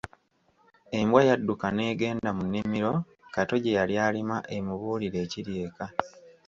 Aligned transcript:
Embwa 0.99 1.21
yadduka 1.29 1.67
negenda 1.75 2.29
mu 2.37 2.43
nnimiro 2.47 2.93
Kato 3.33 3.55
gye 3.63 3.75
yali 3.77 3.95
alima 4.07 4.37
emubuulire 4.55 5.17
ekiri 5.25 5.53
eka. 5.67 5.85